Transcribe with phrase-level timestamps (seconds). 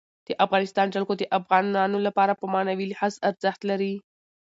[0.27, 3.93] د افغانستان جلکو د افغانانو لپاره په معنوي لحاظ ارزښت لري.